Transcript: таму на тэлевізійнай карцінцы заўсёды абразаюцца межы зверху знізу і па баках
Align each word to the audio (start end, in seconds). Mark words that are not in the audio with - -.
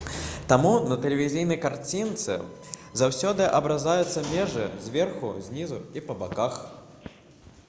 таму 0.51 0.69
на 0.91 0.95
тэлевізійнай 1.03 1.59
карцінцы 1.65 2.37
заўсёды 3.03 3.51
абразаюцца 3.59 4.27
межы 4.33 4.67
зверху 4.87 5.33
знізу 5.49 5.79
і 6.01 6.09
па 6.11 6.21
баках 6.25 6.61